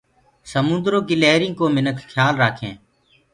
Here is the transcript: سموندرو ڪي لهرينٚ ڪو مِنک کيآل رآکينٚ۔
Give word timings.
سموندرو 0.51 0.99
ڪي 1.07 1.15
لهرينٚ 1.21 1.57
ڪو 1.59 1.65
مِنک 1.75 1.97
کيآل 2.11 2.33
رآکينٚ۔ 2.41 2.77